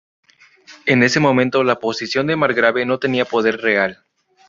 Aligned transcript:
En 0.87 1.03
ese 1.03 1.19
momento, 1.19 1.63
la 1.63 1.77
posición 1.79 2.25
de 2.25 2.35
margrave 2.35 2.87
no 2.87 2.97
tenía 2.97 3.25
poder 3.25 3.57
real. 3.61 3.99